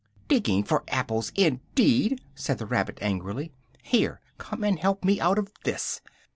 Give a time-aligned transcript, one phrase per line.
[0.27, 3.51] "Digging for apples indeed!" said the rabbit angrily,
[3.83, 6.01] "here, come and help me out of this!"